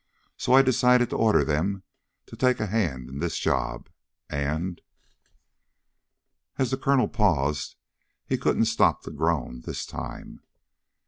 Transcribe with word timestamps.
So 0.35 0.53
I 0.53 0.63
decided 0.63 1.11
to 1.11 1.15
order 1.15 1.43
them 1.43 1.83
to 2.25 2.35
take 2.35 2.59
a 2.59 2.65
hand 2.65 3.07
in 3.07 3.19
this 3.19 3.37
job. 3.37 3.87
And" 4.31 4.81
As 6.57 6.71
the 6.71 6.77
colonel 6.77 7.07
paused 7.07 7.75
he 8.25 8.35
couldn't 8.35 8.65
stop 8.65 9.03
the 9.03 9.11
groan 9.11 9.61
this 9.63 9.85
time. 9.85 10.41